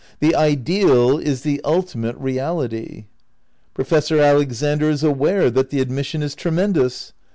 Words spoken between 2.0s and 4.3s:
reality. Professor